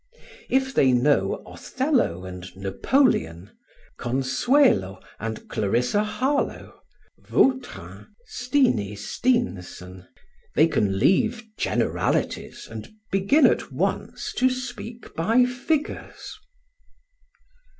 If 0.49 0.73
they 0.73 0.93
know 0.93 1.43
Othello 1.45 2.25
and 2.25 2.47
Napoleon, 2.57 3.51
Consuelo 3.97 4.99
and 5.19 5.47
Clarissa 5.47 6.03
Harlowe, 6.03 6.81
Vautrin 7.27 7.85
and 7.99 8.07
Steenie 8.25 8.95
Steenson, 8.95 10.07
they 10.55 10.65
can 10.65 10.97
leave 10.97 11.43
generalities 11.55 12.67
and 12.67 12.91
begin 13.11 13.45
at 13.45 13.71
once 13.71 14.33
to 14.37 14.49
speak 14.49 15.13
by 15.13 15.45
figures. 15.45 16.33